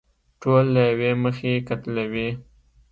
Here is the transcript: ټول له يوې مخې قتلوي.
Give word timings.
ټول 0.41 0.63
له 0.75 0.81
يوې 0.91 1.11
مخې 1.23 1.51
قتلوي. 1.67 2.29